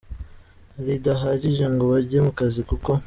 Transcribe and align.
ridahagije 0.85 1.65
ngo 1.73 1.83
bajye 1.91 2.17
mu 2.25 2.31
kazi 2.39 2.61
kuko. 2.69 2.91